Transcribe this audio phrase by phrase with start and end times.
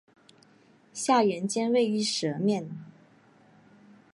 [0.93, 2.67] 下原尖位于舌面。